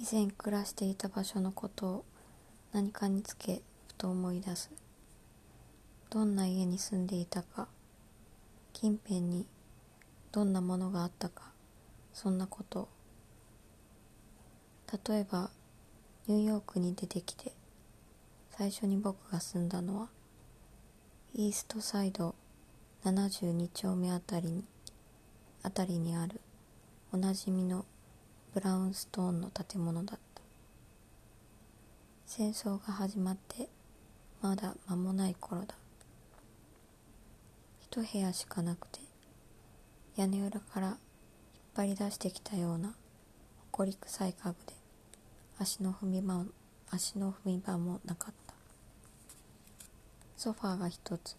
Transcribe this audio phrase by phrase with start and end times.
[0.00, 2.04] 以前暮らしていた場所のことを
[2.72, 4.70] 何かにつけふと思い出す。
[6.08, 7.66] どんな家に住んでいたか。
[8.72, 9.44] 近辺に
[10.30, 11.50] どんなものがあったか。
[12.12, 12.88] そんなこと。
[15.08, 15.50] 例えば
[16.28, 17.50] ニューヨークに出てきて
[18.50, 20.08] 最初に僕が住んだのは
[21.34, 22.36] イーストサイド
[23.04, 24.64] 72丁目あたりに
[25.64, 26.40] あたりにある
[27.12, 27.84] おなじみの
[28.54, 30.42] ブラウンストーンの建物だった。
[32.24, 33.68] 戦争が始まって
[34.40, 35.74] まだ間もない頃だ。
[37.82, 39.00] 一部屋しかなくて
[40.16, 40.96] 屋根裏から引っ
[41.74, 42.94] 張り出してきたような
[43.72, 44.72] 埃臭い家具で
[45.58, 46.44] 足の踏み場
[46.90, 48.54] 足の踏み場もなかった。
[50.36, 51.36] ソファーが一つ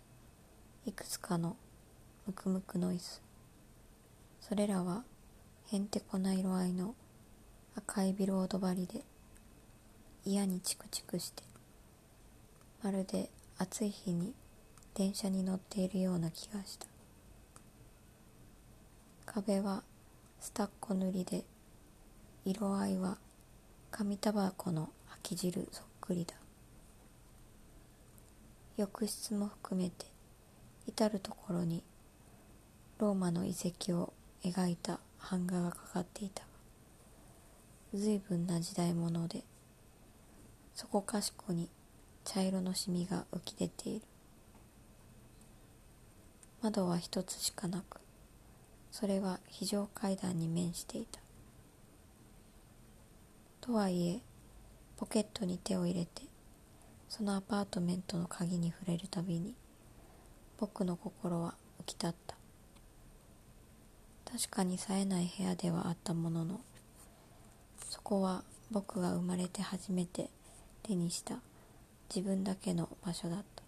[0.85, 1.57] いくつかの
[2.27, 3.21] ムクムクの椅子。
[4.41, 5.03] それらは
[5.71, 6.95] へんてこな色合いの
[7.75, 9.03] 赤いビロード張りで
[10.25, 11.43] 嫌にチクチクして
[12.83, 14.33] まるで暑い日に
[14.95, 16.87] 電車に乗っているような気がした。
[19.27, 19.83] 壁は
[20.39, 21.43] スタッコ塗りで
[22.45, 23.17] 色合いは
[23.91, 26.33] 紙タバコの吐き汁そっくりだ。
[28.75, 30.07] 浴室も含めて
[30.87, 31.83] 至る所に
[32.97, 36.43] ローマの遺跡を描いた版画がかかっていた。
[37.93, 39.43] 随分な時代物で
[40.75, 41.69] そこかしこに
[42.23, 44.05] 茶色のシミが浮き出ている。
[46.61, 47.99] 窓は一つしかなく
[48.91, 51.19] それは非常階段に面していた。
[53.61, 54.19] とはいえ
[54.97, 56.23] ポケットに手を入れて
[57.07, 59.55] そのアパートメントの鍵に触れるたびに
[60.57, 62.38] 僕の心は浮き立った。
[64.31, 66.61] 確かに冴えない部屋ではあったものの
[67.89, 70.29] そこは僕が生まれて初めて
[70.83, 71.39] 手にした
[72.13, 73.63] 自分だけの場所だった。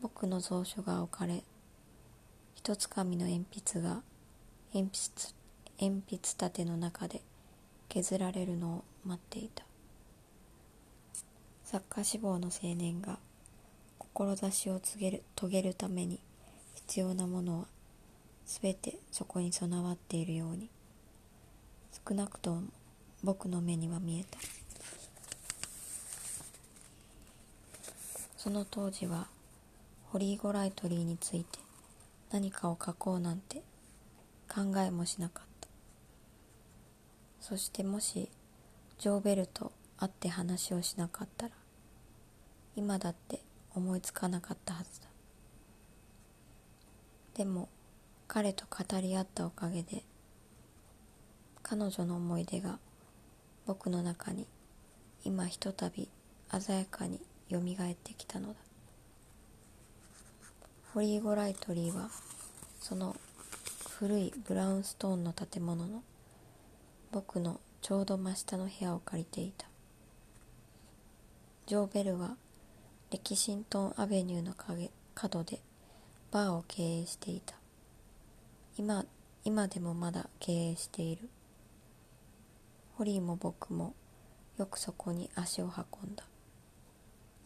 [0.00, 1.42] 僕の蔵書が置かれ
[2.54, 4.02] 一つ紙の鉛筆が
[4.72, 5.34] 鉛筆
[5.80, 7.22] 鉛筆立ての中で
[7.88, 9.64] 削られるのを待っていた。
[11.64, 13.18] 作家志望の青年が
[13.98, 16.20] 志を告げる遂げるために
[16.74, 17.66] 必要なものは
[18.46, 20.70] 全てそこに備わっているように。
[22.08, 22.62] 少なくとも
[23.24, 24.38] 僕の目には見えた。
[28.36, 29.26] その当時は
[30.12, 31.58] ホリーゴライトリーについて
[32.30, 33.62] 何かを書こうなんて
[34.48, 35.68] 考えもしなかった。
[37.40, 38.28] そしてもし
[38.98, 41.52] ジョーベルと会って話をしなかったら
[42.76, 43.40] 今だって
[43.74, 45.06] 思いつかなかったはずだ。
[47.34, 47.68] でも
[48.28, 50.02] 彼と語り合ったおかげで
[51.62, 52.78] 彼女の思い出が
[53.66, 54.46] 僕の中に
[55.24, 56.08] 今ひとたび
[56.50, 58.54] 鮮やかによみがえってきたのだ。
[60.94, 62.08] ホリーゴライトリーは
[62.80, 63.16] その
[63.98, 66.02] 古いブラウンストーンの建物の
[67.12, 69.66] 僕のちょうど真下の部屋を借りていた。
[71.66, 72.36] ジョー・ベルは
[73.10, 74.54] レキシントンアベニューの
[75.14, 75.60] 角で
[76.30, 77.56] バーを経営していた。
[78.78, 79.06] 今
[79.42, 81.30] 今でもまだ経営している。
[82.96, 83.94] ホリーも僕も
[84.58, 86.24] よくそこに足を運んだ。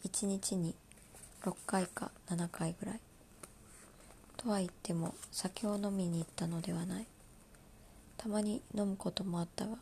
[0.03, 0.75] 一日に
[1.43, 2.99] 6回か7回ぐらい。
[4.35, 7.05] とは言っても酒を飲みに行ったのではない。
[8.17, 9.77] たまに飲むこともあったが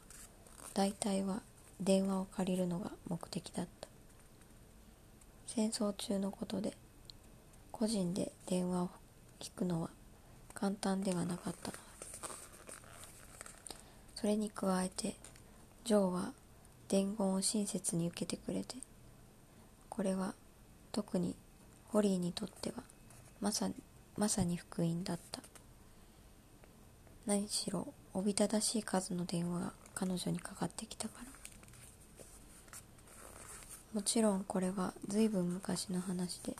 [0.75, 1.41] 大体は
[1.81, 3.87] 電話を借りるのが目的だった。
[5.47, 6.73] 戦争中のことで
[7.71, 8.89] 個人で電話を
[9.39, 9.89] 聞くのは
[10.59, 11.71] 簡単ではなかった。
[14.15, 15.15] それに加えて
[15.85, 16.33] ジョーは
[16.89, 18.75] 伝言を親切に受けてくれて
[19.87, 20.33] これは
[20.91, 21.35] 特に
[21.87, 22.83] ホリーにとっては
[23.39, 23.75] まさに
[24.17, 25.41] まさに福音だった。
[27.25, 31.29] 何しろおびただしい数の電話が彼女にかかってきたから。
[33.93, 36.55] もちろんこれは随分昔の話で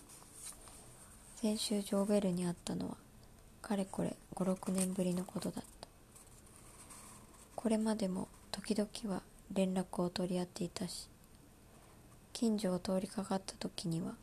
[1.36, 2.98] 先週ジョーベルに会ったのは
[3.62, 5.88] かれこれ56年ぶりのことだった。
[7.56, 9.22] これまでも時々は
[9.54, 11.10] 連絡を取り合っていたし
[12.34, 14.14] 近所を通りかかった時には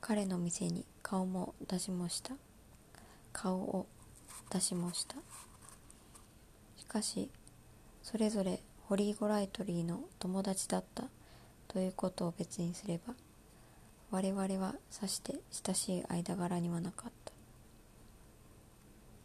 [0.00, 2.34] 彼の店に顔も出しもした。
[3.32, 3.86] 顔を
[4.50, 5.16] 出しました。
[6.76, 7.30] しかし
[8.02, 11.04] それぞれホリーゴライトリーの友達だった。
[11.68, 13.14] ということを別にすれば
[14.10, 17.37] 我々はさして親しい間柄にはなかった。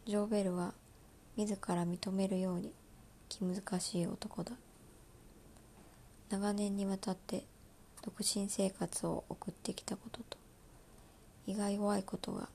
[0.06, 0.74] ジョーベルは
[1.34, 2.74] 自ら認めるように
[3.30, 4.52] 気難しい男だ。
[6.28, 7.44] 長年にわたって
[8.02, 10.36] 独身生活を送ってきたことと
[11.46, 12.50] 意外弱いことが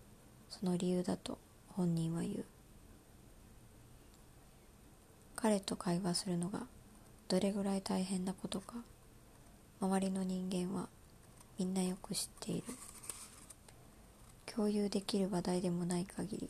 [0.49, 2.45] その理由だと本人は言う。
[5.35, 6.67] 彼と会話するのが
[7.29, 8.75] どれぐらい大変なことか
[9.81, 10.87] 周りの人間は
[11.57, 12.63] みんなよく知っている。
[14.45, 16.49] 共有できる話題でもない限り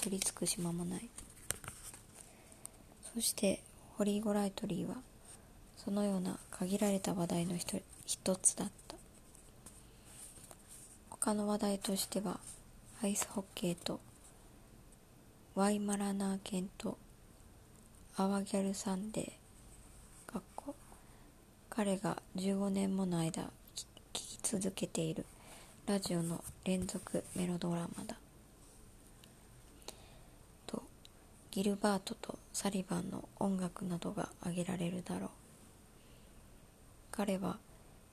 [0.00, 1.08] 取り付く島もない。
[3.14, 3.60] そして
[3.96, 4.96] ホリー・ゴライトリーは
[5.76, 8.96] そのような限られた話題の一つだった。
[11.10, 12.40] 他の話題としては
[13.02, 14.00] アイスホッケーと
[15.54, 16.96] ワイマラナー犬と
[18.16, 20.74] アワギャルサンデーかっこ
[21.68, 23.50] 彼が15年もの間聴
[24.12, 25.26] き続けている
[25.86, 28.16] ラジオの連続メロドラマだ
[30.66, 30.82] と
[31.50, 35.30] ギルバートとサリバンの音楽などが挙げられるだろう。
[37.10, 37.58] 彼は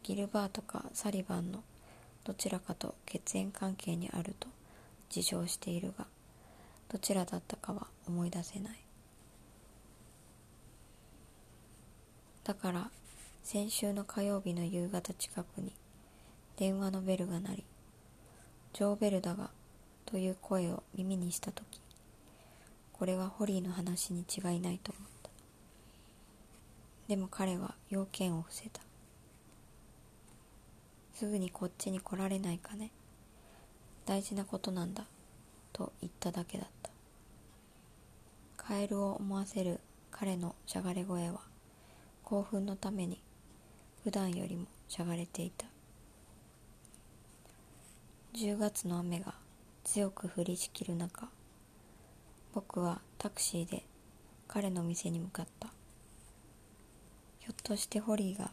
[0.01, 1.63] ギルバートかサリバンの
[2.23, 4.47] どちらかと血縁関係にあると
[5.15, 6.07] 自称しているが
[6.89, 8.79] どちらだったかは思い出せない。
[12.43, 12.89] だから
[13.43, 15.73] 先週の火曜日の夕方近くに
[16.55, 17.63] 電話のベルが鳴り
[18.73, 19.51] 「ジョーベルだが」
[20.07, 21.79] という声を耳にした時
[22.97, 25.29] これはホリーの話に違いないと思った。
[27.07, 28.81] でも彼は要件を伏せた。
[31.13, 32.91] すぐにこっちに来られないかね。
[34.05, 35.05] 大事なことなんだ
[35.73, 36.89] と言っただけだった。
[38.57, 39.79] カエルを思わせる
[40.11, 41.39] 彼のしゃがれ声は
[42.23, 43.21] 興奮のために
[44.03, 45.67] 普段よりもしゃがれていた。
[48.33, 49.35] 10月の雨が
[49.83, 51.29] 強く降りしきる中
[52.53, 53.83] 僕はタクシーで
[54.47, 55.69] 彼の店に向かった。
[57.39, 58.51] ひょっとしてホリーが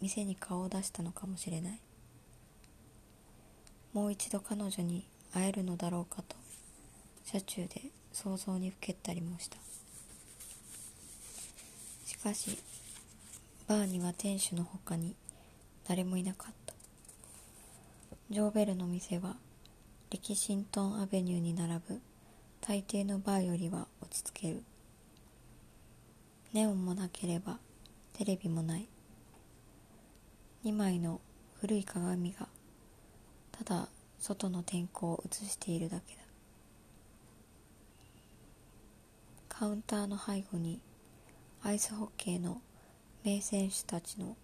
[0.00, 1.80] 店に顔を出したのかもしれない。
[3.92, 6.36] もう一度彼女に会えるのだろうかと
[7.24, 7.82] 車中で
[8.12, 9.56] 想像にふけったりもした。
[12.04, 12.58] しかし
[13.66, 15.16] バーには店主の他に
[15.88, 16.74] 誰もいなかった。
[18.30, 19.36] ジョーベルの店は
[20.10, 22.00] レキシントンアベニューに並ぶ
[22.68, 24.60] 大抵のバーよりは落ち着ける。
[26.52, 27.58] ネオンもなければ
[28.12, 28.88] テレビもない。
[30.64, 31.20] 2枚の
[31.60, 32.48] 古い鏡が
[33.52, 36.22] ただ外の天候を映しているだけだ。
[39.48, 40.80] カウンターの背後に
[41.62, 42.60] アイスホッケーの
[43.22, 44.36] 名選手たちの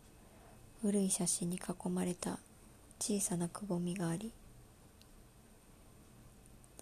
[0.80, 2.38] 古い写真に囲まれた
[3.00, 4.32] 小さなくぼみがあり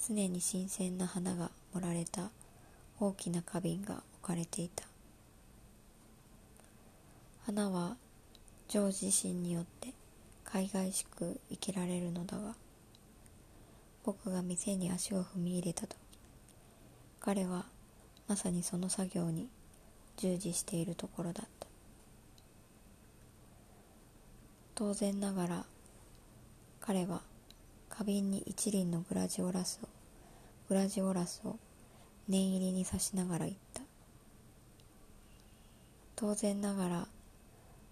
[0.06, 2.30] 常に新鮮な花が盛られた。
[3.02, 4.84] 大きな花瓶が置かれていた。
[7.46, 7.96] 花は
[8.68, 9.94] ジョー自身によって
[10.44, 12.54] 海外しく生きられるのだが
[14.04, 15.96] 僕が店に足を踏み入れた時
[17.20, 17.64] 彼は
[18.28, 19.48] まさにその作業に
[20.18, 21.66] 従事しているところだった。
[24.74, 25.64] 当然ながら
[26.80, 27.22] 彼は
[28.00, 29.88] 花瓶に一輪のグラジオラスを
[30.70, 31.58] グラジオラスを
[32.30, 33.82] 念入りに刺しながら言った。
[36.16, 37.08] 当然ながら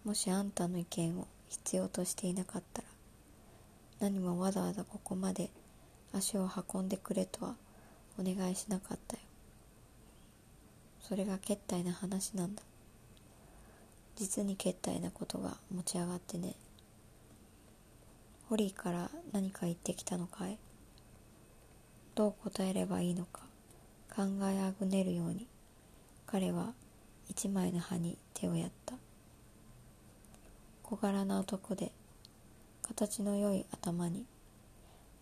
[0.07, 2.89] もしあんたの意見を必要としていなかったら
[4.01, 5.51] 何もわざわざここまで
[6.15, 7.57] 足を運んでくれとは
[8.19, 9.23] お願いしなかったよ。
[11.03, 12.63] それがけったいな話なんだ。
[14.17, 16.55] 実にけったいなことが持ち上がってね。
[18.49, 20.59] ホリーから何か言ってきたのかい？
[22.15, 23.43] どう答えればいいのか？
[24.09, 25.47] 考えあぐねるように。
[26.27, 26.73] 彼は
[27.29, 28.95] 一枚の葉に手をやった。
[30.83, 31.93] 小柄な男で
[32.81, 34.25] 形の良い頭に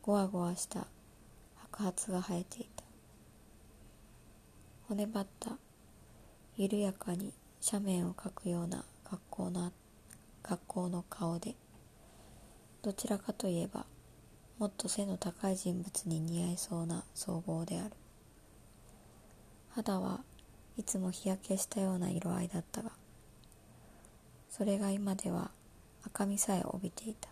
[0.02, 0.86] ゴワゴワした
[1.72, 2.84] 白髪が生えていた。
[4.86, 5.50] 骨張った
[6.56, 7.32] 緩やかに
[7.72, 9.72] 斜面を描くような学校の
[10.44, 11.56] 学校の顔で
[12.86, 13.84] どちらかといえば
[14.60, 17.90] もっと背の高い人物に似合いそうな総合である。
[19.70, 20.20] 肌は
[20.78, 22.92] いつも日焼けしたような色合いだったが
[24.48, 25.50] それが今では
[26.04, 27.28] 赤みさえ帯びていた。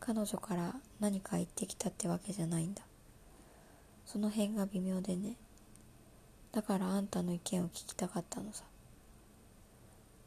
[0.00, 2.80] 彼女から何か言ってきたってわけじゃないんだ。
[4.06, 5.36] その辺が微妙でね。
[6.52, 8.64] だからあんたの意見を聞きたかったのさ。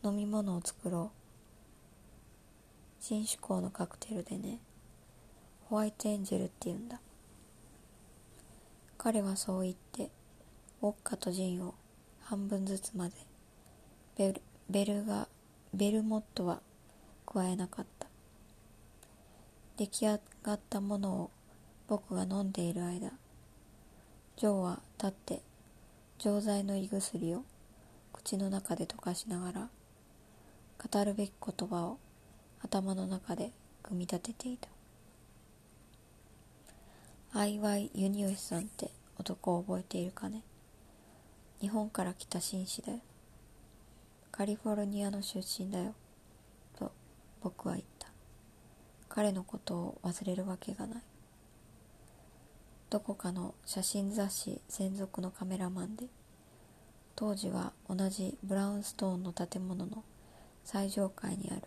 [0.03, 1.18] 飲み物を作ろう。
[2.99, 4.59] 新趣向のカクテルでね
[5.65, 6.99] ホワイトエンジェルって言うんだ。
[8.97, 10.09] 彼はそう言って
[10.81, 11.75] ウォッカとジンを
[12.21, 13.15] 半分ずつ混ぜ
[14.17, 15.27] ベルベルが
[15.73, 16.61] ベルモットは
[17.25, 18.07] 加えなかった。
[19.77, 21.31] 出来上がったものを
[21.87, 23.11] 僕が飲んでいる間
[24.35, 25.41] ジョーは立って
[26.17, 27.43] 錠剤の胃薬を
[28.11, 29.69] 口の中で溶かしながら
[30.91, 31.97] 語るべき言葉を
[32.61, 33.51] 頭の中で
[33.83, 34.69] 組み立てていた。
[37.31, 40.43] アイワイ・ユニオシさんって男を覚えているかね？
[41.61, 42.99] 日本から来た紳士だよ。
[44.31, 45.93] カリフォルニアの出身だよ。
[46.77, 46.91] と
[47.41, 48.07] 僕は言った。
[49.09, 51.01] 彼のことを忘れるわけがない。
[52.89, 56.05] どこかの写真雑誌専属のカメラマンで
[57.15, 60.03] 当時は同じブラウンストーンの建物の
[60.63, 61.61] 最上階にある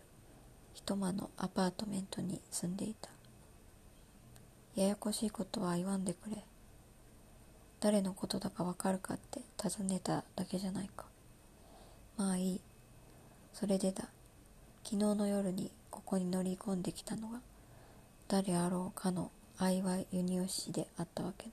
[0.74, 3.10] 一間のアパートメントに住んでいた。
[4.74, 6.44] ややこしいことは言わんでくれ。
[7.80, 11.06] 誰のことだかわかるかって尋ねただけじゃないか。
[12.16, 12.60] まあいい。
[13.52, 14.08] それでだ。
[14.84, 17.40] 昨日の夜にここに乗り込んできたのが
[18.28, 21.52] 誰あろうかの相イユニオシであったわけだ。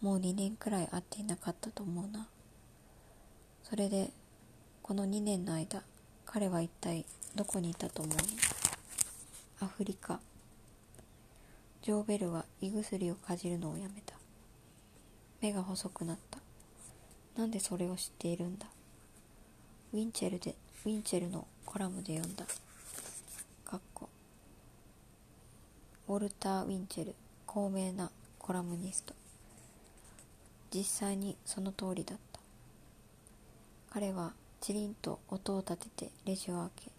[0.00, 2.26] もう2年くらい会っていなかったと思うな。
[3.62, 4.10] それで
[4.82, 5.82] この2年の間
[6.32, 8.16] 彼は一体どこにいたと思う？
[9.64, 10.20] アフリカ。
[11.82, 14.14] ジョーベルは胃薬をかじるのをやめた。
[15.40, 16.38] 目が細くなった。
[17.36, 18.66] なんでそれを知っているんだ？
[19.92, 20.54] ウィンチェルで
[20.86, 22.44] ウィンチェルのコラムで読んだ。
[23.64, 24.08] かっこ。
[26.06, 28.08] ウォルター・ウィンチェル高名な
[28.38, 29.14] コラムニスト。
[30.72, 32.38] 実際にその通りだった。
[33.90, 36.92] 彼はチリンと音を立ててレジを開け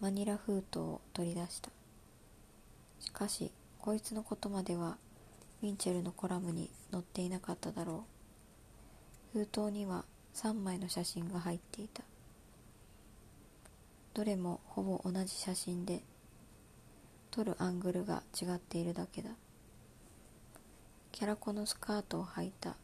[0.00, 1.70] マニラ封筒を取り出した。
[2.98, 4.96] しかしこいつのことまでは
[5.62, 8.06] ウィンチェルのコラムに載っていなかっただろ
[9.34, 9.38] う。
[9.38, 12.02] 封筒には3枚の写真が入っていた。
[14.14, 16.02] どれもほぼ同じ写真で
[17.30, 19.30] 撮るアングルが違っているだけだ。
[21.12, 22.76] キャラコのスカートを履いた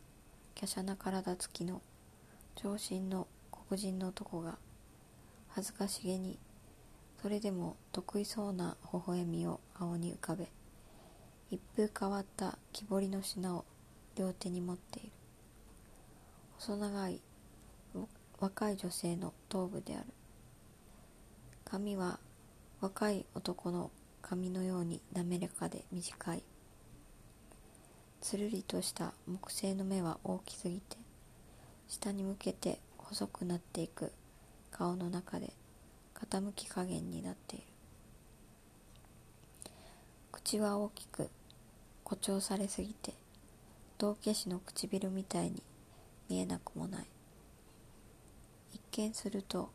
[0.60, 1.80] 華奢な体つきの
[2.54, 3.26] 長身の
[3.68, 4.56] 黒人の男が
[5.48, 6.38] 恥ずかしげに
[7.20, 10.48] それでも得意そうな微笑みを顔に浮かべ
[11.50, 13.64] 一風変わった木彫りの品を
[14.16, 15.10] 両手に持っている。
[16.58, 17.20] 細長い
[18.38, 20.06] 若い女性の頭部である。
[21.64, 22.18] 髪は
[22.80, 26.42] 若い男の髪のように滑らかで短い。
[28.20, 30.96] つるりとした木製の目は大きすぎて
[31.86, 34.12] 下に向けて細くなっていく
[34.70, 35.54] 顔の中で
[36.14, 37.64] 傾き加減になっている。
[40.30, 41.30] 口は大きく
[42.04, 43.14] 誇張されすぎて
[43.96, 45.62] 道化師の唇みたいに
[46.28, 47.06] 見えなくもない。
[48.74, 49.70] 一見すると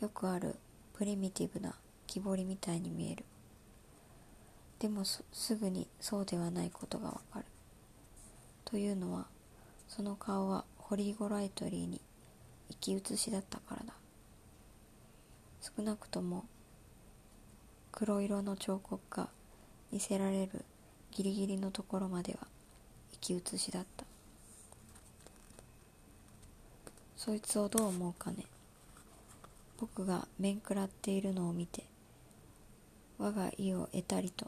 [0.00, 0.56] よくある
[0.94, 1.74] プリミティブな
[2.06, 3.26] 木彫りみたいに見える。
[4.78, 5.22] でもす
[5.56, 7.44] ぐにそうではないことがわかる。
[8.64, 9.26] というのは
[9.88, 12.00] その顔はホリーゴライトリーに
[12.72, 13.92] 生き写しだったからだ。
[15.60, 16.46] 少なくとも
[17.92, 19.28] 黒色の彫刻が
[19.92, 20.64] 見せられる
[21.10, 22.46] ギリギリのところまでは
[23.12, 24.06] 生き写しだった。
[27.16, 28.46] そいつをどう思うかね。
[29.78, 31.84] 僕が面食らっているのを見て
[33.18, 34.46] 我が意を得たりと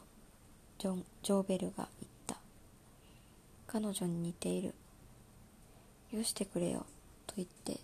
[0.79, 2.37] ジョン・ジョーベルが言った。
[3.67, 4.73] 彼女に似ている。
[6.11, 6.85] よしてくれよ
[7.27, 7.79] と言って